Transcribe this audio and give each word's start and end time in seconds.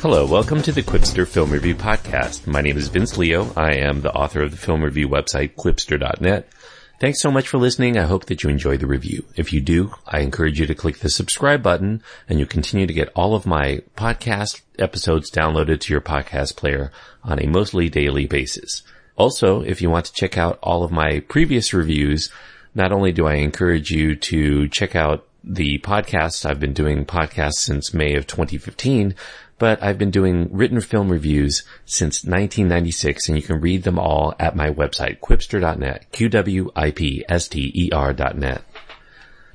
Hello, 0.00 0.24
welcome 0.24 0.62
to 0.62 0.72
the 0.72 0.82
Qwipster 0.82 1.28
Film 1.28 1.50
Review 1.50 1.74
Podcast. 1.74 2.46
My 2.46 2.62
name 2.62 2.78
is 2.78 2.88
Vince 2.88 3.18
Leo. 3.18 3.52
I 3.54 3.74
am 3.74 4.00
the 4.00 4.14
author 4.14 4.40
of 4.40 4.50
the 4.50 4.56
film 4.56 4.82
review 4.82 5.06
website, 5.06 5.56
qwipster.net. 5.56 6.48
Thanks 6.98 7.20
so 7.20 7.30
much 7.30 7.46
for 7.46 7.58
listening. 7.58 7.98
I 7.98 8.04
hope 8.04 8.24
that 8.24 8.42
you 8.42 8.48
enjoy 8.48 8.78
the 8.78 8.86
review. 8.86 9.26
If 9.36 9.52
you 9.52 9.60
do, 9.60 9.92
I 10.06 10.20
encourage 10.20 10.58
you 10.58 10.64
to 10.64 10.74
click 10.74 11.00
the 11.00 11.10
subscribe 11.10 11.62
button 11.62 12.02
and 12.30 12.38
you'll 12.38 12.48
continue 12.48 12.86
to 12.86 12.94
get 12.94 13.12
all 13.14 13.34
of 13.34 13.44
my 13.44 13.82
podcast 13.94 14.62
episodes 14.78 15.30
downloaded 15.30 15.80
to 15.80 15.92
your 15.92 16.00
podcast 16.00 16.56
player 16.56 16.90
on 17.22 17.38
a 17.38 17.46
mostly 17.46 17.90
daily 17.90 18.26
basis. 18.26 18.82
Also, 19.16 19.60
if 19.60 19.82
you 19.82 19.90
want 19.90 20.06
to 20.06 20.14
check 20.14 20.38
out 20.38 20.58
all 20.62 20.82
of 20.82 20.90
my 20.90 21.20
previous 21.28 21.74
reviews, 21.74 22.30
not 22.74 22.90
only 22.90 23.12
do 23.12 23.26
I 23.26 23.34
encourage 23.34 23.90
you 23.90 24.16
to 24.16 24.66
check 24.68 24.96
out 24.96 25.26
the 25.42 25.78
podcast. 25.78 26.44
I've 26.44 26.60
been 26.60 26.72
doing 26.72 27.04
podcasts 27.04 27.54
since 27.54 27.94
May 27.94 28.14
of 28.14 28.26
2015, 28.26 29.14
but 29.58 29.82
I've 29.82 29.98
been 29.98 30.10
doing 30.10 30.48
written 30.52 30.80
film 30.80 31.10
reviews 31.10 31.62
since 31.84 32.24
1996 32.24 33.28
and 33.28 33.36
you 33.36 33.42
can 33.42 33.60
read 33.60 33.82
them 33.82 33.98
all 33.98 34.34
at 34.38 34.56
my 34.56 34.70
website, 34.70 35.20
qwipster.net, 35.20 36.10
Q-W-I-P-S-T-E-R.net. 36.12 38.62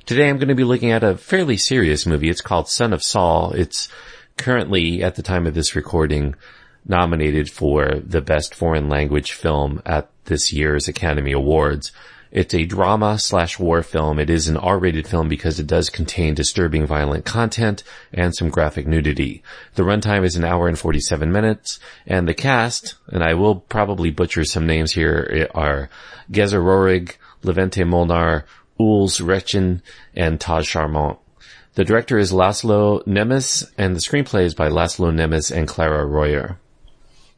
Today 0.06 0.28
I'm 0.28 0.36
going 0.36 0.48
to 0.48 0.54
be 0.54 0.64
looking 0.64 0.92
at 0.92 1.02
a 1.02 1.16
fairly 1.16 1.56
serious 1.56 2.06
movie. 2.06 2.30
It's 2.30 2.40
called 2.40 2.68
Son 2.68 2.92
of 2.92 3.02
Saul. 3.02 3.52
It's 3.52 3.88
currently, 4.36 5.02
at 5.02 5.16
the 5.16 5.22
time 5.22 5.46
of 5.46 5.54
this 5.54 5.74
recording, 5.74 6.36
nominated 6.84 7.50
for 7.50 8.00
the 8.04 8.20
best 8.20 8.54
foreign 8.54 8.88
language 8.88 9.32
film 9.32 9.82
at 9.84 10.08
this 10.26 10.52
year's 10.52 10.86
Academy 10.86 11.32
Awards. 11.32 11.90
It's 12.30 12.54
a 12.54 12.64
drama 12.64 13.18
slash 13.18 13.58
war 13.58 13.82
film. 13.82 14.18
It 14.18 14.30
is 14.30 14.48
an 14.48 14.56
R-rated 14.56 15.06
film 15.06 15.28
because 15.28 15.60
it 15.60 15.66
does 15.66 15.90
contain 15.90 16.34
disturbing 16.34 16.86
violent 16.86 17.24
content 17.24 17.82
and 18.12 18.34
some 18.34 18.50
graphic 18.50 18.86
nudity. 18.86 19.42
The 19.74 19.84
runtime 19.84 20.24
is 20.24 20.36
an 20.36 20.44
hour 20.44 20.68
and 20.68 20.78
47 20.78 21.30
minutes 21.30 21.78
and 22.06 22.26
the 22.26 22.34
cast, 22.34 22.94
and 23.08 23.22
I 23.22 23.34
will 23.34 23.56
probably 23.56 24.10
butcher 24.10 24.44
some 24.44 24.66
names 24.66 24.92
here, 24.92 25.28
eh, 25.32 25.46
are 25.54 25.88
Geza 26.30 26.56
Rohrig, 26.56 27.16
Levente 27.42 27.86
Molnar, 27.86 28.44
Ulz 28.78 29.20
Rechen, 29.22 29.80
and 30.14 30.40
Taj 30.40 30.68
Charmant. 30.70 31.18
The 31.74 31.84
director 31.84 32.18
is 32.18 32.32
Laszlo 32.32 33.04
Nemes 33.04 33.70
and 33.76 33.94
the 33.94 34.00
screenplay 34.00 34.44
is 34.44 34.54
by 34.54 34.68
Laszlo 34.68 35.12
Nemes 35.12 35.54
and 35.54 35.68
Clara 35.68 36.04
Royer. 36.06 36.58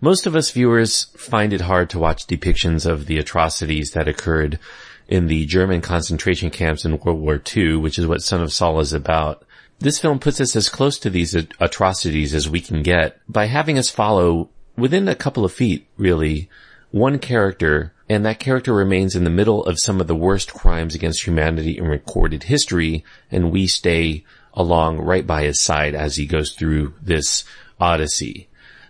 Most 0.00 0.26
of 0.26 0.36
us 0.36 0.52
viewers 0.52 1.04
find 1.16 1.52
it 1.52 1.62
hard 1.62 1.90
to 1.90 1.98
watch 1.98 2.28
depictions 2.28 2.86
of 2.86 3.06
the 3.06 3.18
atrocities 3.18 3.90
that 3.92 4.06
occurred 4.06 4.60
in 5.08 5.26
the 5.26 5.44
German 5.46 5.80
concentration 5.80 6.50
camps 6.50 6.84
in 6.84 6.98
World 6.98 7.18
War 7.18 7.42
II, 7.56 7.76
which 7.76 7.98
is 7.98 8.06
what 8.06 8.22
Son 8.22 8.40
of 8.40 8.52
Saul 8.52 8.78
is 8.78 8.92
about. 8.92 9.44
This 9.80 9.98
film 9.98 10.20
puts 10.20 10.40
us 10.40 10.54
as 10.54 10.68
close 10.68 11.00
to 11.00 11.10
these 11.10 11.34
atrocities 11.34 12.32
as 12.32 12.48
we 12.48 12.60
can 12.60 12.82
get 12.82 13.18
by 13.28 13.46
having 13.46 13.76
us 13.76 13.90
follow 13.90 14.50
within 14.76 15.08
a 15.08 15.16
couple 15.16 15.44
of 15.44 15.52
feet, 15.52 15.88
really, 15.96 16.48
one 16.92 17.18
character, 17.18 17.92
and 18.08 18.24
that 18.24 18.38
character 18.38 18.72
remains 18.72 19.16
in 19.16 19.24
the 19.24 19.30
middle 19.30 19.64
of 19.64 19.80
some 19.80 20.00
of 20.00 20.06
the 20.06 20.14
worst 20.14 20.54
crimes 20.54 20.94
against 20.94 21.26
humanity 21.26 21.76
in 21.76 21.84
recorded 21.84 22.44
history, 22.44 23.04
and 23.32 23.50
we 23.50 23.66
stay 23.66 24.24
along 24.54 24.98
right 24.98 25.26
by 25.26 25.42
his 25.42 25.60
side 25.60 25.96
as 25.96 26.16
he 26.16 26.26
goes 26.26 26.52
through 26.52 26.94
this 27.02 27.44
odyssey. 27.80 28.47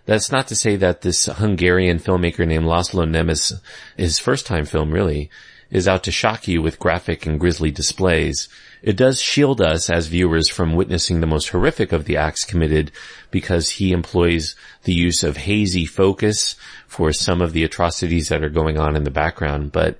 That's 0.09 0.31
not 0.31 0.47
to 0.47 0.55
say 0.55 0.75
that 0.77 1.01
this 1.01 1.27
Hungarian 1.27 1.99
filmmaker 1.99 2.47
named 2.47 2.65
Laszlo 2.65 3.07
Nemes, 3.07 3.53
his 3.95 4.17
first 4.17 4.47
time 4.47 4.65
film 4.65 4.89
really, 4.89 5.29
is 5.69 5.87
out 5.87 6.03
to 6.05 6.11
shock 6.11 6.47
you 6.47 6.63
with 6.63 6.79
graphic 6.79 7.27
and 7.27 7.39
grisly 7.39 7.69
displays. 7.69 8.49
It 8.81 8.97
does 8.97 9.21
shield 9.21 9.61
us 9.61 9.87
as 9.87 10.07
viewers 10.07 10.49
from 10.49 10.73
witnessing 10.73 11.19
the 11.19 11.27
most 11.27 11.49
horrific 11.49 11.91
of 11.91 12.05
the 12.05 12.17
acts 12.17 12.43
committed 12.43 12.91
because 13.29 13.69
he 13.69 13.91
employs 13.91 14.55
the 14.83 14.95
use 14.95 15.21
of 15.21 15.37
hazy 15.37 15.85
focus 15.85 16.55
for 16.87 17.13
some 17.13 17.39
of 17.39 17.53
the 17.53 17.63
atrocities 17.63 18.29
that 18.29 18.43
are 18.43 18.49
going 18.49 18.79
on 18.79 18.95
in 18.95 19.03
the 19.03 19.11
background. 19.11 19.71
But 19.71 19.99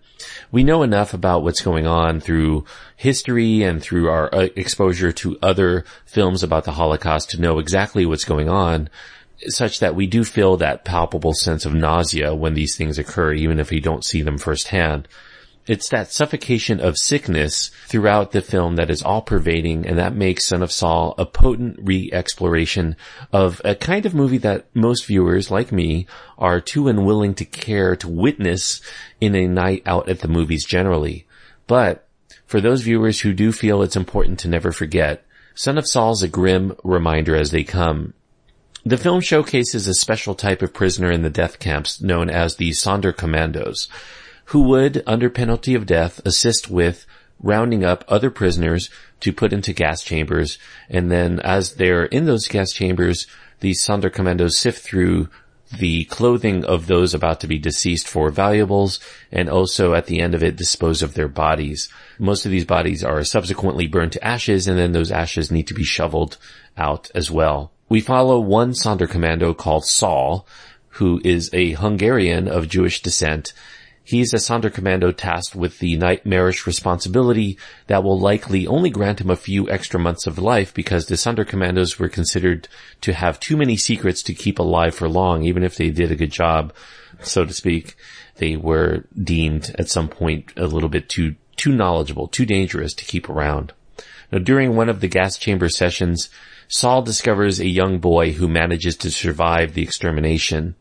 we 0.51 0.63
know 0.63 0.81
enough 0.81 1.13
about 1.13 1.43
what's 1.43 1.61
going 1.61 1.85
on 1.85 2.19
through 2.19 2.65
history 2.95 3.61
and 3.61 3.79
through 3.79 4.09
our 4.09 4.33
uh, 4.33 4.47
exposure 4.55 5.11
to 5.11 5.37
other 5.43 5.85
films 6.05 6.41
about 6.41 6.63
the 6.63 6.71
Holocaust 6.71 7.29
to 7.29 7.41
know 7.41 7.59
exactly 7.59 8.07
what's 8.07 8.25
going 8.25 8.49
on 8.49 8.89
such 9.47 9.79
that 9.79 9.95
we 9.95 10.07
do 10.07 10.23
feel 10.23 10.57
that 10.57 10.85
palpable 10.85 11.33
sense 11.33 11.65
of 11.65 11.73
nausea 11.73 12.35
when 12.35 12.53
these 12.53 12.75
things 12.75 12.97
occur, 12.97 13.33
even 13.33 13.59
if 13.59 13.69
we 13.69 13.79
don't 13.79 14.05
see 14.05 14.21
them 14.21 14.37
firsthand. 14.37 15.07
It's 15.67 15.89
that 15.89 16.11
suffocation 16.11 16.79
of 16.79 16.97
sickness 16.97 17.69
throughout 17.85 18.31
the 18.31 18.41
film 18.41 18.75
that 18.77 18.89
is 18.89 19.03
all 19.03 19.21
pervading 19.21 19.85
and 19.85 19.99
that 19.99 20.15
makes 20.15 20.47
Son 20.47 20.63
of 20.63 20.71
Saul 20.71 21.13
a 21.19 21.27
potent 21.27 21.77
re-exploration 21.83 22.95
of 23.31 23.61
a 23.63 23.75
kind 23.75 24.07
of 24.07 24.15
movie 24.15 24.39
that 24.39 24.65
most 24.73 25.05
viewers, 25.05 25.51
like 25.51 25.71
me, 25.71 26.07
are 26.39 26.59
too 26.59 26.87
unwilling 26.87 27.35
to 27.35 27.45
care 27.45 27.95
to 27.97 28.07
witness 28.07 28.81
in 29.21 29.35
a 29.35 29.47
night 29.47 29.83
out 29.85 30.09
at 30.09 30.21
the 30.21 30.27
movies 30.27 30.65
generally. 30.65 31.27
But 31.67 32.07
for 32.47 32.59
those 32.59 32.81
viewers 32.81 33.19
who 33.19 33.31
do 33.31 33.51
feel 33.51 33.83
it's 33.83 33.95
important 33.95 34.39
to 34.39 34.47
never 34.47 34.71
forget, 34.71 35.23
Son 35.53 35.77
of 35.77 35.87
Saul's 35.87 36.23
a 36.23 36.27
grim 36.27 36.75
reminder 36.83 37.35
as 37.35 37.51
they 37.51 37.63
come. 37.63 38.15
The 38.85 38.97
film 38.97 39.19
showcases 39.19 39.87
a 39.87 39.93
special 39.93 40.35
type 40.35 40.61
of 40.61 40.73
prisoner 40.73 41.11
in 41.11 41.21
the 41.21 41.29
death 41.29 41.59
camps 41.59 42.01
known 42.01 42.29
as 42.29 42.55
the 42.55 42.69
Sonderkommandos, 42.71 43.89
who 44.45 44.61
would, 44.63 45.03
under 45.05 45.29
penalty 45.29 45.75
of 45.75 45.85
death, 45.85 46.21
assist 46.25 46.69
with 46.69 47.05
rounding 47.41 47.83
up 47.83 48.05
other 48.07 48.29
prisoners 48.29 48.89
to 49.19 49.33
put 49.33 49.51
into 49.51 49.73
gas 49.73 50.01
chambers, 50.01 50.57
and 50.89 51.11
then 51.11 51.41
as 51.41 51.75
they're 51.75 52.05
in 52.05 52.25
those 52.25 52.47
gas 52.47 52.71
chambers, 52.71 53.27
the 53.59 53.71
Sonderkommandos 53.71 54.53
sift 54.53 54.81
through 54.81 55.27
the 55.77 56.05
clothing 56.05 56.65
of 56.65 56.87
those 56.87 57.13
about 57.13 57.41
to 57.41 57.47
be 57.47 57.59
deceased 57.59 58.07
for 58.07 58.31
valuables, 58.31 58.99
and 59.29 59.49
also 59.49 59.93
at 59.93 60.05
the 60.07 60.21
end 60.21 60.33
of 60.33 60.41
it 60.41 60.55
dispose 60.55 61.01
of 61.01 61.13
their 61.13 61.27
bodies. 61.27 61.89
Most 62.17 62.45
of 62.45 62.51
these 62.51 62.65
bodies 62.65 63.03
are 63.03 63.23
subsequently 63.25 63.87
burned 63.87 64.13
to 64.13 64.23
ashes, 64.25 64.67
and 64.67 64.79
then 64.79 64.93
those 64.93 65.11
ashes 65.11 65.51
need 65.51 65.67
to 65.67 65.73
be 65.73 65.83
shoveled 65.83 66.37
out 66.77 67.11
as 67.13 67.29
well. 67.29 67.71
We 67.89 68.01
follow 68.01 68.39
one 68.39 68.73
Sonderkommando 68.73 69.57
called 69.57 69.83
Saul, 69.83 70.45
who 70.89 71.19
is 71.25 71.49
a 71.53 71.71
Hungarian 71.71 72.47
of 72.47 72.69
Jewish 72.69 73.01
descent. 73.01 73.51
He's 74.03 74.31
a 74.31 74.37
Sonderkommando 74.37 75.11
tasked 75.17 75.55
with 75.55 75.79
the 75.79 75.97
nightmarish 75.97 76.67
responsibility 76.67 77.57
that 77.87 78.03
will 78.03 78.19
likely 78.19 78.67
only 78.67 78.91
grant 78.91 79.21
him 79.21 79.31
a 79.31 79.35
few 79.35 79.67
extra 79.71 79.99
months 79.99 80.27
of 80.27 80.37
life 80.37 80.71
because 80.71 81.07
the 81.07 81.15
Sonderkommandos 81.15 81.97
were 81.97 82.09
considered 82.09 82.67
to 83.01 83.11
have 83.13 83.39
too 83.39 83.57
many 83.57 83.75
secrets 83.75 84.21
to 84.21 84.35
keep 84.35 84.59
alive 84.59 84.93
for 84.93 85.09
long, 85.09 85.43
even 85.43 85.63
if 85.63 85.75
they 85.75 85.89
did 85.89 86.11
a 86.11 86.15
good 86.15 86.31
job, 86.31 86.71
so 87.23 87.43
to 87.43 87.53
speak. 87.55 87.95
They 88.35 88.55
were 88.55 89.05
deemed 89.19 89.75
at 89.79 89.89
some 89.89 90.09
point 90.09 90.53
a 90.55 90.67
little 90.67 90.89
bit 90.89 91.09
too, 91.09 91.37
too 91.55 91.71
knowledgeable, 91.71 92.27
too 92.27 92.45
dangerous 92.45 92.93
to 92.93 93.05
keep 93.05 93.27
around. 93.27 93.73
Now 94.31 94.39
during 94.39 94.75
one 94.75 94.89
of 94.89 95.01
the 95.01 95.07
gas 95.07 95.37
chamber 95.37 95.69
sessions, 95.69 96.29
Saul 96.67 97.01
discovers 97.01 97.59
a 97.59 97.67
young 97.67 97.97
boy 97.97 98.33
who 98.33 98.47
manages 98.47 98.95
to 98.97 99.11
survive 99.11 99.73
the 99.73 99.81
extermination. 99.81 100.75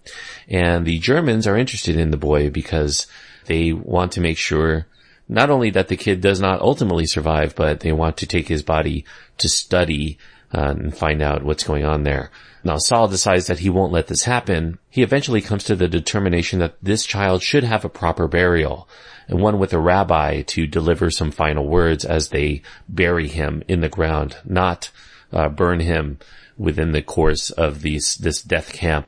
And 0.48 0.84
the 0.84 0.98
Germans 0.98 1.47
are 1.47 1.56
interested 1.56 1.97
in 1.97 2.10
the 2.10 2.19
boy 2.19 2.50
because 2.50 3.06
they 3.47 3.72
want 3.72 4.12
to 4.12 4.20
make 4.20 4.36
sure 4.36 4.86
not 5.28 5.50
only 5.50 5.70
that 5.70 5.88
the 5.88 5.97
kid 5.97 6.20
does 6.20 6.41
not 6.41 6.60
ultimately 6.60 7.06
survive, 7.06 7.54
but 7.54 7.81
they 7.81 7.92
want 7.92 8.19
to 8.19 8.26
take 8.26 8.48
his 8.48 8.62
body 8.62 9.04
to 9.39 9.48
study 9.48 10.18
uh, 10.53 10.74
and 10.77 10.97
find 10.97 11.22
out 11.22 11.45
what's 11.45 11.65
going 11.65 11.84
on 11.84 12.03
there. 12.03 12.30
Now 12.65 12.77
Saul 12.77 13.09
decides 13.09 13.47
that 13.47 13.60
he 13.60 13.71
won't 13.71 13.92
let 13.92 14.09
this 14.09 14.24
happen. 14.24 14.78
He 14.91 15.03
eventually 15.03 15.41
comes 15.41 15.65
to 15.65 15.77
the 15.77 15.89
determination 15.89 16.59
that 16.59 16.77
this 16.83 17.04
child 17.04 17.42
should 17.42 17.65
have 17.65 17.84
a 17.84 17.91
proper 17.91 18.27
burial 18.27 18.89
and 19.28 19.41
one 19.41 19.59
with 19.59 19.72
a 19.72 19.78
rabbi 19.78 20.42
to 20.42 20.66
deliver 20.66 21.10
some 21.10 21.30
final 21.30 21.66
words 21.66 22.04
as 22.04 22.28
they 22.28 22.62
bury 22.89 23.28
him 23.28 23.62
in 23.68 23.80
the 23.80 23.89
ground, 23.89 24.36
not 24.45 24.91
uh, 25.33 25.48
burn 25.48 25.80
him 25.80 26.18
within 26.56 26.92
the 26.92 27.03
course 27.03 27.51
of 27.51 27.83
these, 27.83 28.16
this 28.16 28.42
death 28.42 28.72
camp. 28.72 29.06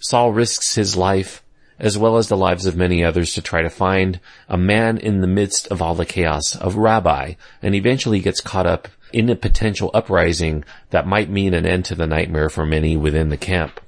Saul 0.00 0.32
risks 0.32 0.74
his 0.74 0.96
life 0.96 1.42
as 1.78 1.96
well 1.96 2.18
as 2.18 2.28
the 2.28 2.36
lives 2.36 2.66
of 2.66 2.76
many 2.76 3.02
others 3.02 3.32
to 3.32 3.40
try 3.40 3.62
to 3.62 3.70
find 3.70 4.20
a 4.48 4.58
man 4.58 4.98
in 4.98 5.22
the 5.22 5.26
midst 5.26 5.66
of 5.68 5.80
all 5.80 5.94
the 5.94 6.04
chaos, 6.04 6.54
of 6.54 6.76
rabbi, 6.76 7.34
and 7.62 7.74
eventually 7.74 8.20
gets 8.20 8.42
caught 8.42 8.66
up 8.66 8.86
in 9.12 9.28
a 9.28 9.36
potential 9.36 9.90
uprising 9.94 10.64
that 10.90 11.06
might 11.06 11.30
mean 11.30 11.54
an 11.54 11.66
end 11.66 11.84
to 11.86 11.94
the 11.94 12.06
nightmare 12.06 12.48
for 12.48 12.66
many 12.66 12.96
within 12.96 13.28
the 13.28 13.36
camp. 13.36 13.80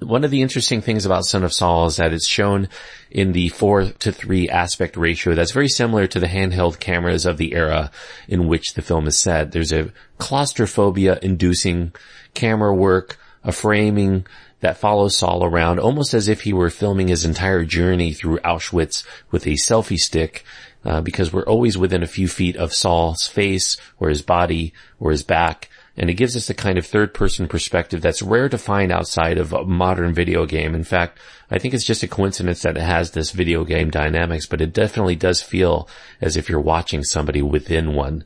One 0.00 0.22
of 0.22 0.30
the 0.30 0.42
interesting 0.42 0.80
things 0.80 1.04
about 1.04 1.24
Son 1.24 1.42
of 1.42 1.52
Saul 1.52 1.86
is 1.86 1.96
that 1.96 2.12
it's 2.12 2.28
shown 2.28 2.68
in 3.10 3.32
the 3.32 3.48
four 3.48 3.84
to 3.84 4.12
three 4.12 4.48
aspect 4.48 4.96
ratio 4.96 5.34
that's 5.34 5.50
very 5.50 5.68
similar 5.68 6.06
to 6.06 6.20
the 6.20 6.28
handheld 6.28 6.78
cameras 6.78 7.26
of 7.26 7.36
the 7.36 7.52
era 7.54 7.90
in 8.28 8.46
which 8.46 8.74
the 8.74 8.82
film 8.82 9.08
is 9.08 9.18
set. 9.18 9.50
There's 9.50 9.72
a 9.72 9.92
claustrophobia 10.18 11.18
inducing 11.20 11.92
camera 12.34 12.72
work, 12.72 13.18
a 13.42 13.50
framing 13.50 14.24
that 14.60 14.78
follows 14.78 15.16
Saul 15.16 15.44
around 15.44 15.78
almost 15.78 16.14
as 16.14 16.28
if 16.28 16.42
he 16.42 16.52
were 16.52 16.70
filming 16.70 17.08
his 17.08 17.24
entire 17.24 17.64
journey 17.64 18.12
through 18.12 18.38
Auschwitz 18.38 19.04
with 19.30 19.46
a 19.46 19.52
selfie 19.52 19.98
stick, 19.98 20.44
uh, 20.84 21.00
because 21.00 21.32
we're 21.32 21.44
always 21.44 21.76
within 21.76 22.02
a 22.02 22.06
few 22.06 22.28
feet 22.28 22.56
of 22.56 22.72
Saul's 22.72 23.26
face 23.26 23.76
or 23.98 24.08
his 24.08 24.22
body 24.22 24.72
or 25.00 25.10
his 25.10 25.22
back 25.22 25.68
and 25.98 26.08
it 26.08 26.14
gives 26.14 26.36
us 26.36 26.48
a 26.48 26.54
kind 26.54 26.78
of 26.78 26.86
third 26.86 27.12
person 27.12 27.48
perspective 27.48 28.00
that's 28.00 28.22
rare 28.22 28.48
to 28.48 28.56
find 28.56 28.92
outside 28.92 29.36
of 29.36 29.52
a 29.52 29.64
modern 29.64 30.14
video 30.14 30.46
game. 30.46 30.76
In 30.76 30.84
fact, 30.84 31.18
I 31.50 31.58
think 31.58 31.74
it's 31.74 31.84
just 31.84 32.04
a 32.04 32.08
coincidence 32.08 32.62
that 32.62 32.76
it 32.76 32.82
has 32.82 33.10
this 33.10 33.32
video 33.32 33.64
game 33.64 33.90
dynamics, 33.90 34.46
but 34.46 34.60
it 34.60 34.72
definitely 34.72 35.16
does 35.16 35.42
feel 35.42 35.88
as 36.20 36.36
if 36.36 36.48
you're 36.48 36.60
watching 36.60 37.02
somebody 37.02 37.42
within 37.42 37.94
one. 37.94 38.22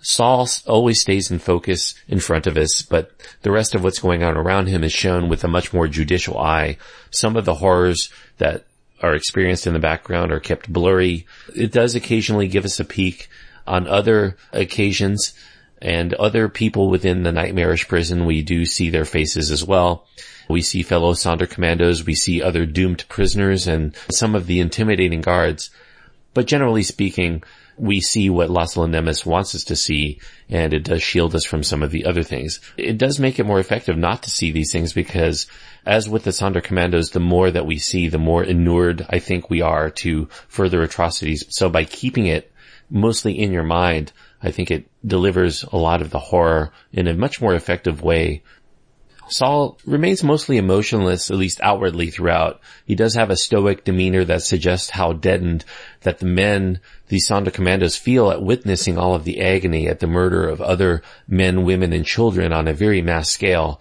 Saul 0.00 0.46
always 0.66 1.00
stays 1.00 1.30
in 1.30 1.38
focus 1.38 1.94
in 2.08 2.20
front 2.20 2.46
of 2.46 2.58
us, 2.58 2.82
but 2.82 3.10
the 3.40 3.50
rest 3.50 3.74
of 3.74 3.82
what's 3.82 3.98
going 3.98 4.22
on 4.22 4.36
around 4.36 4.66
him 4.66 4.84
is 4.84 4.92
shown 4.92 5.30
with 5.30 5.42
a 5.42 5.48
much 5.48 5.72
more 5.72 5.88
judicial 5.88 6.38
eye. 6.38 6.76
Some 7.10 7.36
of 7.36 7.46
the 7.46 7.54
horrors 7.54 8.10
that 8.36 8.66
are 9.02 9.14
experienced 9.14 9.66
in 9.66 9.72
the 9.72 9.78
background 9.78 10.32
are 10.32 10.40
kept 10.40 10.72
blurry. 10.72 11.26
It 11.54 11.72
does 11.72 11.94
occasionally 11.94 12.48
give 12.48 12.64
us 12.64 12.80
a 12.80 12.84
peek 12.84 13.28
on 13.66 13.86
other 13.86 14.36
occasions 14.52 15.34
and 15.80 16.14
other 16.14 16.48
people 16.48 16.90
within 16.90 17.22
the 17.22 17.32
nightmarish 17.32 17.86
prison. 17.86 18.26
We 18.26 18.42
do 18.42 18.64
see 18.64 18.90
their 18.90 19.04
faces 19.04 19.50
as 19.50 19.64
well. 19.64 20.06
We 20.48 20.62
see 20.62 20.82
fellow 20.82 21.12
Sonderkommandos. 21.12 22.04
We 22.04 22.14
see 22.14 22.42
other 22.42 22.66
doomed 22.66 23.04
prisoners 23.08 23.66
and 23.66 23.94
some 24.10 24.34
of 24.34 24.46
the 24.46 24.60
intimidating 24.60 25.20
guards. 25.20 25.70
But 26.34 26.46
generally 26.46 26.82
speaking, 26.82 27.42
we 27.78 28.00
see 28.00 28.28
what 28.30 28.50
Las 28.50 28.74
Nemes 28.74 29.24
wants 29.24 29.54
us 29.54 29.64
to 29.64 29.76
see, 29.76 30.20
and 30.48 30.72
it 30.72 30.84
does 30.84 31.02
shield 31.02 31.34
us 31.34 31.44
from 31.44 31.62
some 31.62 31.82
of 31.82 31.90
the 31.90 32.04
other 32.04 32.22
things. 32.22 32.60
It 32.76 32.98
does 32.98 33.18
make 33.18 33.38
it 33.38 33.46
more 33.46 33.60
effective 33.60 33.96
not 33.96 34.22
to 34.24 34.30
see 34.30 34.50
these 34.50 34.72
things 34.72 34.92
because, 34.92 35.46
as 35.86 36.08
with 36.08 36.24
the 36.24 36.30
Sonderkommandos, 36.30 37.12
the 37.12 37.20
more 37.20 37.50
that 37.50 37.66
we 37.66 37.78
see, 37.78 38.08
the 38.08 38.18
more 38.18 38.42
inured 38.44 39.06
I 39.08 39.18
think 39.18 39.48
we 39.48 39.62
are 39.62 39.90
to 39.90 40.26
further 40.48 40.82
atrocities. 40.82 41.44
So 41.50 41.68
by 41.68 41.84
keeping 41.84 42.26
it 42.26 42.52
mostly 42.90 43.38
in 43.38 43.52
your 43.52 43.64
mind, 43.64 44.12
I 44.42 44.50
think 44.50 44.70
it 44.70 44.88
delivers 45.04 45.64
a 45.64 45.76
lot 45.76 46.02
of 46.02 46.10
the 46.10 46.18
horror 46.18 46.72
in 46.92 47.06
a 47.08 47.14
much 47.14 47.40
more 47.40 47.54
effective 47.54 48.02
way 48.02 48.42
Saul 49.30 49.78
remains 49.84 50.24
mostly 50.24 50.56
emotionless, 50.56 51.30
at 51.30 51.36
least 51.36 51.60
outwardly 51.62 52.10
throughout. 52.10 52.60
He 52.86 52.94
does 52.94 53.14
have 53.14 53.30
a 53.30 53.36
stoic 53.36 53.84
demeanor 53.84 54.24
that 54.24 54.42
suggests 54.42 54.90
how 54.90 55.12
deadened 55.12 55.64
that 56.02 56.18
the 56.18 56.26
men, 56.26 56.80
the 57.08 57.18
Sonderkommandos 57.18 57.98
feel 57.98 58.30
at 58.30 58.42
witnessing 58.42 58.98
all 58.98 59.14
of 59.14 59.24
the 59.24 59.40
agony 59.40 59.88
at 59.88 60.00
the 60.00 60.06
murder 60.06 60.48
of 60.48 60.60
other 60.60 61.02
men, 61.26 61.64
women, 61.64 61.92
and 61.92 62.04
children 62.04 62.52
on 62.52 62.68
a 62.68 62.72
very 62.72 63.02
mass 63.02 63.28
scale. 63.28 63.80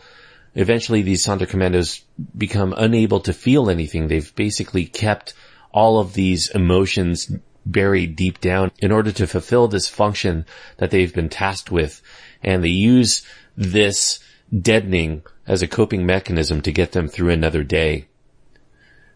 Eventually 0.56 1.02
these 1.02 1.26
Sonderkommandos 1.26 2.02
become 2.38 2.74
unable 2.76 3.20
to 3.22 3.34
feel 3.34 3.70
anything. 3.70 4.08
They've 4.08 4.36
basically 4.36 4.86
kept 4.86 5.34
all 5.72 6.00
of 6.00 6.14
these 6.14 6.50
emotions 6.50 7.32
buried 7.66 8.16
deep 8.16 8.40
down 8.40 8.72
in 8.80 8.92
order 8.92 9.12
to 9.12 9.28
fulfill 9.28 9.68
this 9.68 9.88
function 9.88 10.46
that 10.78 10.90
they've 10.92 11.14
been 11.14 11.30
tasked 11.30 11.72
with. 11.72 12.02
And 12.44 12.64
they 12.64 12.70
use 12.70 13.24
this 13.56 14.20
deadening 14.58 15.24
as 15.46 15.62
a 15.62 15.68
coping 15.68 16.06
mechanism 16.06 16.62
to 16.62 16.72
get 16.72 16.92
them 16.92 17.08
through 17.08 17.30
another 17.30 17.64
day. 17.64 18.08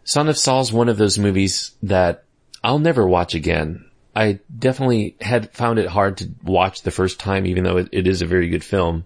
Son 0.04 0.28
of 0.28 0.38
Saul's 0.38 0.74
one 0.74 0.90
of 0.90 0.98
those 0.98 1.20
movies 1.20 1.72
that 1.84 2.24
I'll 2.64 2.80
never 2.80 3.08
watch 3.08 3.36
again. 3.36 3.86
I 4.16 4.40
definitely 4.58 5.16
had 5.22 5.52
found 5.52 5.80
it 5.80 5.88
hard 5.88 6.18
to 6.18 6.30
watch 6.44 6.82
the 6.82 6.92
first 6.92 7.20
time, 7.20 7.46
even 7.46 7.64
though 7.64 7.78
it, 7.78 7.90
it 7.92 8.08
is 8.08 8.22
a 8.22 8.28
very 8.28 8.50
good 8.50 8.64
film. 8.64 9.06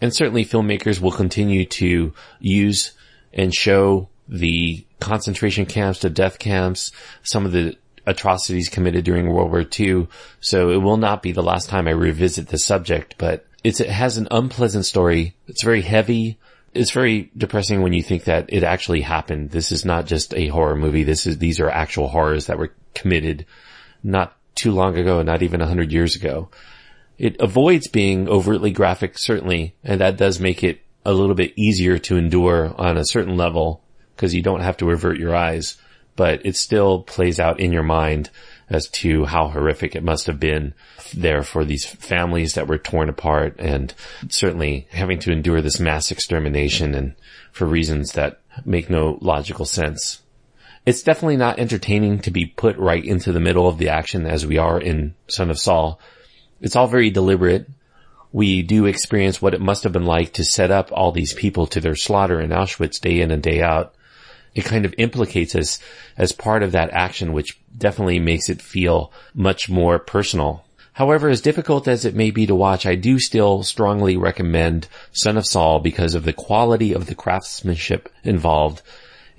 And 0.00 0.14
certainly 0.14 0.44
filmmakers 0.44 1.00
will 1.00 1.12
continue 1.12 1.64
to 1.66 2.12
use 2.40 2.92
and 3.32 3.54
show 3.54 4.08
the 4.28 4.84
concentration 5.00 5.66
camps, 5.66 6.00
the 6.00 6.10
death 6.10 6.38
camps, 6.38 6.92
some 7.22 7.46
of 7.46 7.52
the 7.52 7.76
atrocities 8.06 8.68
committed 8.68 9.04
during 9.04 9.28
World 9.28 9.50
War 9.50 9.64
II. 9.78 10.08
So 10.40 10.70
it 10.70 10.76
will 10.76 10.96
not 10.96 11.22
be 11.22 11.32
the 11.32 11.42
last 11.42 11.68
time 11.68 11.88
I 11.88 11.92
revisit 11.92 12.48
the 12.48 12.58
subject, 12.58 13.14
but 13.18 13.46
it 13.64 13.78
has 13.78 14.18
an 14.18 14.28
unpleasant 14.30 14.84
story. 14.84 15.34
It's 15.48 15.64
very 15.64 15.82
heavy 15.82 16.38
it's 16.74 16.90
very 16.90 17.30
depressing 17.36 17.82
when 17.82 17.92
you 17.92 18.02
think 18.02 18.24
that 18.24 18.46
it 18.52 18.64
actually 18.64 19.00
happened. 19.00 19.50
This 19.50 19.70
is 19.70 19.84
not 19.84 20.06
just 20.06 20.34
a 20.34 20.48
horror 20.48 20.74
movie. 20.74 21.04
This 21.04 21.26
is, 21.26 21.38
these 21.38 21.60
are 21.60 21.70
actual 21.70 22.08
horrors 22.08 22.46
that 22.46 22.58
were 22.58 22.72
committed 22.94 23.46
not 24.02 24.36
too 24.56 24.72
long 24.72 24.98
ago, 24.98 25.22
not 25.22 25.42
even 25.42 25.60
a 25.60 25.66
hundred 25.66 25.92
years 25.92 26.16
ago. 26.16 26.50
It 27.16 27.40
avoids 27.40 27.86
being 27.86 28.28
overtly 28.28 28.72
graphic, 28.72 29.18
certainly, 29.18 29.76
and 29.84 30.00
that 30.00 30.16
does 30.16 30.40
make 30.40 30.64
it 30.64 30.80
a 31.04 31.12
little 31.12 31.36
bit 31.36 31.52
easier 31.56 31.98
to 31.98 32.16
endure 32.16 32.74
on 32.76 32.96
a 32.96 33.06
certain 33.06 33.36
level 33.36 33.82
because 34.16 34.34
you 34.34 34.42
don't 34.42 34.60
have 34.60 34.76
to 34.78 34.90
avert 34.90 35.18
your 35.18 35.34
eyes, 35.34 35.76
but 36.16 36.44
it 36.44 36.56
still 36.56 37.02
plays 37.02 37.40
out 37.40 37.60
in 37.60 37.72
your 37.72 37.82
mind 37.82 38.30
as 38.68 38.88
to 38.88 39.24
how 39.24 39.48
horrific 39.48 39.94
it 39.94 40.02
must 40.02 40.26
have 40.26 40.40
been 40.40 40.74
there 41.14 41.42
for 41.42 41.64
these 41.64 41.84
families 41.84 42.54
that 42.54 42.66
were 42.66 42.78
torn 42.78 43.08
apart 43.08 43.56
and 43.58 43.92
certainly 44.28 44.86
having 44.90 45.18
to 45.18 45.32
endure 45.32 45.60
this 45.60 45.80
mass 45.80 46.10
extermination 46.10 46.94
and 46.94 47.14
for 47.52 47.66
reasons 47.66 48.12
that 48.12 48.40
make 48.64 48.88
no 48.88 49.18
logical 49.20 49.64
sense. 49.64 50.22
It's 50.86 51.02
definitely 51.02 51.36
not 51.36 51.58
entertaining 51.58 52.20
to 52.20 52.30
be 52.30 52.46
put 52.46 52.76
right 52.76 53.04
into 53.04 53.32
the 53.32 53.40
middle 53.40 53.68
of 53.68 53.78
the 53.78 53.88
action 53.88 54.26
as 54.26 54.46
we 54.46 54.58
are 54.58 54.80
in 54.80 55.14
Son 55.28 55.50
of 55.50 55.58
Saul. 55.58 56.00
It's 56.60 56.76
all 56.76 56.86
very 56.86 57.10
deliberate. 57.10 57.68
We 58.32 58.62
do 58.62 58.86
experience 58.86 59.40
what 59.40 59.54
it 59.54 59.60
must 59.60 59.84
have 59.84 59.92
been 59.92 60.04
like 60.04 60.34
to 60.34 60.44
set 60.44 60.70
up 60.70 60.90
all 60.92 61.12
these 61.12 61.32
people 61.32 61.66
to 61.68 61.80
their 61.80 61.94
slaughter 61.94 62.40
in 62.40 62.50
Auschwitz 62.50 63.00
day 63.00 63.20
in 63.20 63.30
and 63.30 63.42
day 63.42 63.62
out 63.62 63.94
it 64.54 64.64
kind 64.64 64.84
of 64.84 64.94
implicates 64.98 65.54
us 65.54 65.80
as 66.16 66.32
part 66.32 66.62
of 66.62 66.72
that 66.72 66.90
action, 66.92 67.32
which 67.32 67.58
definitely 67.76 68.20
makes 68.20 68.48
it 68.48 68.62
feel 68.62 69.12
much 69.34 69.68
more 69.68 69.98
personal. 69.98 70.64
However, 70.94 71.28
as 71.28 71.40
difficult 71.40 71.88
as 71.88 72.04
it 72.04 72.14
may 72.14 72.30
be 72.30 72.46
to 72.46 72.54
watch, 72.54 72.86
I 72.86 72.94
do 72.94 73.18
still 73.18 73.64
strongly 73.64 74.16
recommend 74.16 74.86
Son 75.12 75.36
of 75.36 75.44
Saul 75.46 75.80
because 75.80 76.14
of 76.14 76.24
the 76.24 76.32
quality 76.32 76.92
of 76.92 77.06
the 77.06 77.16
craftsmanship 77.16 78.08
involved. 78.22 78.80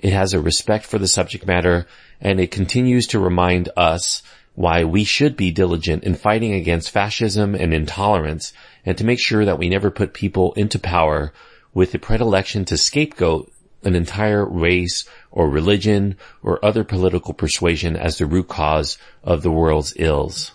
It 0.00 0.12
has 0.12 0.34
a 0.34 0.40
respect 0.40 0.84
for 0.84 0.98
the 0.98 1.08
subject 1.08 1.46
matter 1.46 1.86
and 2.20 2.40
it 2.40 2.50
continues 2.50 3.06
to 3.08 3.18
remind 3.18 3.70
us 3.74 4.22
why 4.54 4.84
we 4.84 5.04
should 5.04 5.36
be 5.36 5.50
diligent 5.50 6.04
in 6.04 6.14
fighting 6.14 6.52
against 6.52 6.90
fascism 6.90 7.54
and 7.54 7.72
intolerance 7.72 8.52
and 8.84 8.96
to 8.98 9.04
make 9.04 9.20
sure 9.20 9.44
that 9.46 9.58
we 9.58 9.68
never 9.68 9.90
put 9.90 10.14
people 10.14 10.52
into 10.54 10.78
power 10.78 11.32
with 11.72 11.92
the 11.92 11.98
predilection 11.98 12.64
to 12.66 12.76
scapegoat 12.76 13.50
an 13.84 13.94
entire 13.94 14.44
race 14.44 15.08
or 15.30 15.48
religion 15.48 16.16
or 16.42 16.64
other 16.64 16.84
political 16.84 17.34
persuasion 17.34 17.96
as 17.96 18.18
the 18.18 18.26
root 18.26 18.48
cause 18.48 18.98
of 19.22 19.42
the 19.42 19.50
world's 19.50 19.94
ills. 19.96 20.52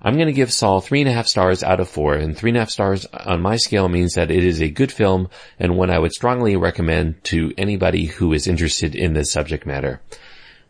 I'm 0.00 0.16
going 0.16 0.26
to 0.26 0.34
give 0.34 0.52
Saul 0.52 0.82
three 0.82 1.00
and 1.00 1.08
a 1.08 1.14
half 1.14 1.26
stars 1.26 1.62
out 1.62 1.80
of 1.80 1.88
four, 1.88 2.14
and 2.14 2.36
three 2.36 2.50
and 2.50 2.58
a 2.58 2.60
half 2.60 2.68
stars 2.68 3.06
on 3.06 3.40
my 3.40 3.56
scale 3.56 3.88
means 3.88 4.14
that 4.14 4.30
it 4.30 4.44
is 4.44 4.60
a 4.60 4.68
good 4.68 4.92
film 4.92 5.30
and 5.58 5.76
one 5.76 5.88
I 5.88 5.98
would 5.98 6.12
strongly 6.12 6.56
recommend 6.56 7.24
to 7.24 7.54
anybody 7.56 8.04
who 8.04 8.34
is 8.34 8.46
interested 8.46 8.94
in 8.94 9.14
this 9.14 9.32
subject 9.32 9.64
matter. 9.64 10.02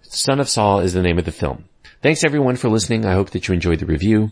Son 0.02 0.38
of 0.38 0.48
Saul 0.48 0.78
is 0.80 0.92
the 0.92 1.02
name 1.02 1.18
of 1.18 1.24
the 1.24 1.32
film. 1.32 1.64
Thanks 2.00 2.22
everyone 2.22 2.54
for 2.54 2.68
listening. 2.68 3.04
I 3.04 3.14
hope 3.14 3.30
that 3.30 3.48
you 3.48 3.54
enjoyed 3.54 3.80
the 3.80 3.86
review. 3.86 4.30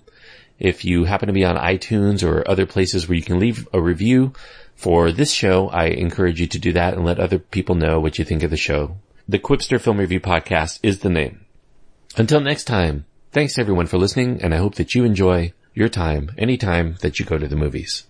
If 0.61 0.85
you 0.85 1.05
happen 1.05 1.27
to 1.27 1.33
be 1.33 1.45
on 1.45 1.57
iTunes 1.57 2.23
or 2.23 2.49
other 2.49 2.67
places 2.67 3.09
where 3.09 3.17
you 3.17 3.25
can 3.25 3.41
leave 3.41 3.67
a 3.73 3.83
review, 3.83 4.35
for 4.83 5.13
this 5.13 5.31
show, 5.31 5.69
I 5.69 5.85
encourage 5.85 6.41
you 6.41 6.49
to 6.49 6.59
do 6.59 6.73
that 6.73 6.95
and 6.95 7.05
let 7.05 7.21
other 7.21 7.39
people 7.39 7.77
know 7.77 8.01
what 8.01 8.19
you 8.19 8.25
think 8.25 8.43
of 8.43 8.51
the 8.51 8.57
show. 8.57 8.97
The 9.29 9.39
Qwipster 9.39 9.81
Film 9.81 9.99
Review 9.99 10.19
Podcast 10.19 10.81
is 10.83 10.99
the 10.99 11.09
name. 11.09 11.47
Until 12.17 12.41
next 12.41 12.65
time, 12.65 13.05
thanks 13.31 13.59
everyone 13.59 13.87
for 13.87 13.97
listening 13.97 14.43
and 14.43 14.53
I 14.53 14.57
hope 14.57 14.75
that 14.75 14.97
you 14.97 15.05
enjoy 15.05 15.53
your 15.73 15.89
time 15.89 16.33
anytime 16.37 16.97
that 17.01 17.21
you 17.21 17.25
go 17.25 17.39
to 17.39 17.47
the 17.47 17.55
movies. 17.55 18.07